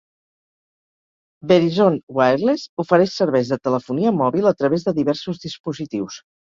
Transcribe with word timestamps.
Verizon 1.51 1.99
Wireless 2.21 2.65
ofereix 2.85 3.15
serveis 3.21 3.55
de 3.55 3.63
telefonia 3.69 4.17
mòbil 4.25 4.53
a 4.55 4.59
través 4.63 4.91
de 4.91 4.99
diversos 5.03 5.49
dispositius. 5.51 6.25